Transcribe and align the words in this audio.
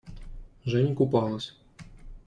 Женя 0.65 0.95
купалась. 0.95 1.53